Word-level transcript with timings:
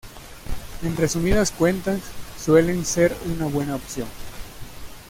En 0.81 0.97
resumidas 0.97 1.51
cuentas, 1.51 2.01
suelen 2.43 2.85
ser 2.85 3.15
una 3.37 3.45
buena 3.45 3.75
opción 3.75 4.07